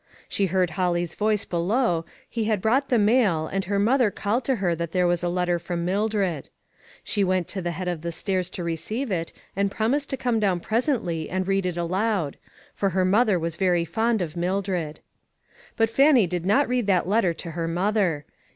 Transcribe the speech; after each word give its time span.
She 0.27 0.47
heard 0.47 0.71
Holly's 0.71 1.13
voice 1.13 1.45
below; 1.45 2.05
he 2.27 2.45
had 2.45 2.59
brought 2.59 2.89
the 2.89 2.97
mail, 2.97 3.45
and 3.45 3.65
her 3.65 3.77
mother 3.77 4.09
called 4.09 4.43
to 4.45 4.55
her 4.55 4.73
that 4.73 4.93
there 4.93 5.05
was 5.05 5.21
a 5.21 5.29
let 5.29 5.45
ter 5.45 5.59
from 5.59 5.85
Mildred. 5.85 6.49
She 7.03 7.23
went 7.23 7.47
to 7.49 7.61
the 7.61 7.69
head 7.69 7.87
of 7.87 8.01
the 8.01 8.11
stairs 8.11 8.49
to 8.49 8.63
receive 8.63 9.11
it, 9.11 9.31
and 9.55 9.69
promised 9.69 10.09
to 10.09 10.17
come 10.17 10.39
down 10.39 10.59
presently 10.59 11.29
and 11.29 11.47
read 11.47 11.67
it 11.67 11.77
aloud; 11.77 12.37
for 12.73 12.89
her 12.97 13.05
mother 13.05 13.37
was 13.37 13.57
very 13.57 13.85
fond 13.85 14.23
of 14.23 14.35
Mildred. 14.35 15.01
But 15.77 15.87
Fannie 15.91 16.25
did 16.25 16.47
not 16.47 16.67
read 16.67 16.87
that 16.87 17.07
letter 17.07 17.35
to 17.35 17.51
her 17.51 17.67
mother. 17.67 18.25